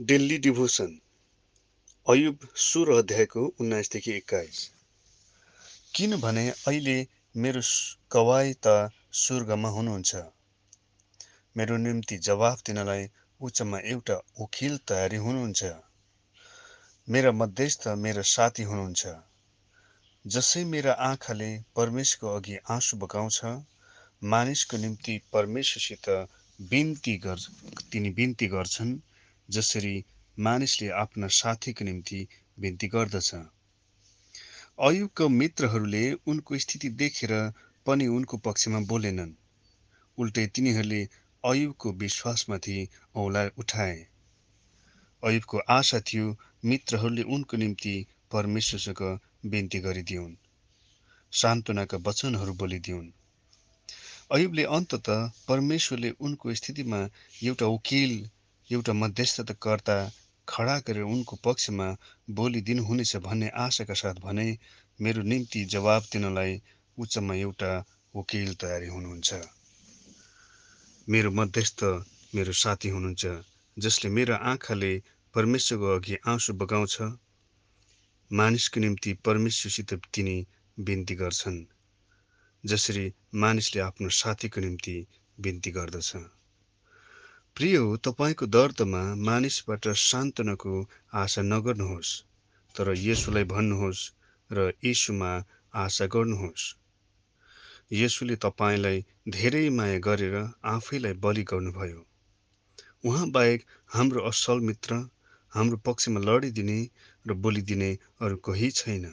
Daily 0.00 0.38
devotion 0.38 0.98
Ayub 2.06 2.38
सोह्र 2.56 2.92
अध्यायको 2.92 3.54
उन्नाइसदेखि 3.60 4.12
एक्काइस। 4.12 4.70
किनभने 5.94 6.50
अहिले 6.50 7.06
मेरो 7.36 7.60
गवाई 8.12 8.52
त 8.66 8.90
स्वर्गमा 9.12 9.68
हुनुहुन्छ। 9.68 10.16
मेरो 11.56 11.76
निम्ति 11.76 12.18
जवाफ 12.18 12.62
दिनलाई 12.66 13.08
उच्चमा 13.40 13.78
एउटा 13.78 14.14
वकिल 14.40 14.78
तयारी 14.88 15.16
हुनुहुन्छ। 15.16 15.64
मेरा 17.08 17.32
मध्यस्थ 17.32 17.88
मेरा 17.88 18.22
साथी 18.22 18.62
हुनुहुन्छ। 18.62 19.06
जसै 20.26 20.64
मेरा 20.64 20.92
आँखाले 20.92 21.50
परमेशको 21.76 22.36
अघि 22.36 22.56
आँसु 22.70 22.96
बगाउँछ 22.96 23.44
मानिसको 24.22 24.76
निम्ति 24.76 25.20
परमेश्वरसित 25.32 26.08
बिन्ती 26.60 27.16
गर्छ 27.18 27.48
तिनी 27.92 28.10
बिन्ती 28.10 28.46
गर्छन् 28.46 28.98
जसरी 29.50 30.04
मानिसले 30.38 30.88
आफ्ना 30.88 31.26
साथीको 31.26 31.84
निम्ति 31.84 32.28
बिन्ती 32.58 32.88
गर्दछ। 32.88 33.34
अयुबका 34.78 35.28
मित्रहरूले 35.28 36.12
उनको 36.12 36.58
स्थिति 36.58 36.88
देखेर 36.88 37.52
पनि 37.86 38.06
उनको 38.06 38.36
पक्षमा 38.36 38.80
बोलेनन्। 38.80 39.32
उल्टै 40.18 40.46
तिनीहरूले 40.46 41.08
अयुबको 41.44 41.92
विश्वासमाथि 41.92 42.88
औला 43.14 43.50
उठाए। 43.58 44.06
अयुबको 45.22 45.58
आशा 45.58 46.00
थियो 46.00 46.36
मित्रहरूले 46.64 47.22
उनको 47.22 47.56
निम्ति 47.56 48.06
परमेश्वरसँग 48.32 49.20
बिन्ती 49.46 49.78
गरिदिउन्। 49.80 50.36
सान्त्वनाका 51.32 51.96
वचनहरू 51.96 52.54
बोलिदिउन्। 52.54 53.10
अयुबले 54.32 54.64
अन्तत 54.64 55.08
परमेश्वरले 55.48 56.10
उनको 56.20 56.54
स्थितिमा 56.54 57.08
एउटा 57.44 57.66
वकिल 57.66 58.30
एउटा 58.70 58.92
मध्यस्थताकर्ता 58.92 59.96
खडा 60.48 60.76
गरेर 60.86 61.04
उनको 61.04 61.36
पक्षमा 61.44 61.86
बोलिदिनुहुनेछ 62.30 63.12
भन्ने 63.26 63.48
आशाका 63.64 63.94
साथ 63.94 64.16
भने 64.24 64.46
मेरो 65.00 65.22
निम्ति 65.22 65.64
जवाब 65.74 66.02
दिनलाई 66.12 66.60
उच्चमा 66.98 67.34
एउटा 67.34 67.72
वकिल 68.14 68.54
तयारी 68.54 68.88
हुनुहुन्छ। 68.88 69.30
मेरो 71.08 71.30
मध्यस्थ 71.30 71.84
मेरो 72.34 72.52
साथी 72.62 72.88
हुनुहुन्छ 72.88 73.24
जसले 73.76 74.10
मेरो 74.10 74.34
आँखाले 74.52 74.92
परमेश्वरको 75.34 75.94
अघि 75.96 76.16
आँसु 76.28 76.52
बगाउँछ। 76.60 76.96
मानिसको 78.30 78.80
निम्ति 78.80 79.12
परमेश्वरसित 79.26 79.94
तिनी 80.14 80.36
बिन्ती 80.78 81.14
गर्छन् 81.14 81.60
जसरी 82.64 83.12
मानिसले 83.34 83.80
आफ्नो 83.82 84.08
साथीको 84.16 84.60
निम्ति 84.60 84.96
बिन्ती 85.38 85.70
गर्दछ। 85.70 86.10
प्रिय 87.58 87.76
हो 87.76 87.96
तपाईँको 87.96 88.46
दर्दमा 88.46 88.98
मानिसबाट 89.18 89.86
सान्त्वनाको 90.00 90.72
आशा 91.12 91.42
नगर्नुहोस् 91.42 92.10
तर 92.74 92.90
यसुलाई 92.96 93.44
भन्नुहोस् 93.44 94.02
र 94.50 94.66
यीशुमा 94.84 95.30
आशा 95.74 96.06
गर्नुहोस्। 96.06 96.66
यसुले 97.92 98.36
तपाईँलाई 98.36 99.04
धेरै 99.28 99.62
माया 99.70 99.98
गरेर 99.98 100.36
आफैलाई 100.64 101.12
बलि 101.12 101.42
गर्नुभयो। 101.42 102.06
उहाँ 103.04 103.30
बाहेक 103.30 103.64
हाम्रो 103.88 104.22
असल 104.22 104.60
मित्र 104.60 105.00
हाम्रो 105.52 105.76
पक्षमा 105.76 106.20
लडिदिने 106.20 106.78
र 107.26 107.38
बोलिदिने 107.40 107.90
अरू 108.20 108.36
कोही 108.36 108.70
छैन। 108.70 109.10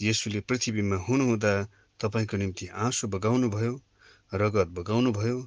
यसुले 0.00 0.40
पृथ्वीमा 0.40 0.96
हुनुहुँदा 0.96 1.54
तपाईँको 2.00 2.36
निम्ति 2.36 2.66
आँसु 2.82 3.08
बगाउनुभयो 3.08 3.74
रगत 4.34 4.68
बगाउनुभयो 4.76 5.40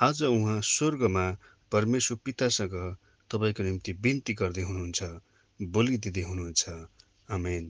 आज 0.00 0.22
उहाँ 0.22 0.60
स्वर्गमा 0.64 1.24
परमेश्वर 1.72 2.18
पितासँग 2.24 2.74
तपाईँको 3.30 3.62
निम्ति 3.62 3.92
बिन्ती 4.00 4.32
गर्दै 4.34 4.62
हुनुहुन्छ 4.62 5.00
बोलिदिँदै 5.60 6.22
हुनुहुन्छ। 6.22 6.64
आमेन। 7.28 7.64